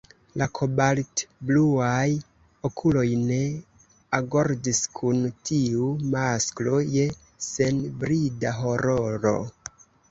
La 0.41 0.45
kobaltbluaj 0.59 2.07
okuloj 2.71 3.05
ne 3.27 3.39
agordis 4.21 4.83
kun 5.01 5.23
tiu 5.51 5.93
masko 6.17 6.83
je 6.97 7.09
senbrida 7.53 8.59
hororo. 8.65 9.39